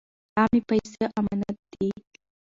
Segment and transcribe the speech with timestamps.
[0.37, 1.89] عامې پیسې امانت دي.